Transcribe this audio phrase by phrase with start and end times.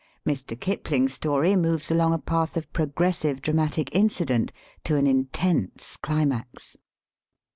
[0.25, 0.59] Mr.
[0.59, 4.51] Kipling's story moves along a path of progressive dramatic incident
[4.83, 6.75] to an intense climax.